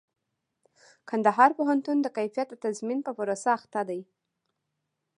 [1.09, 4.01] کندهار پوهنتون د کيفيت د تضمين په پروسه اخته دئ.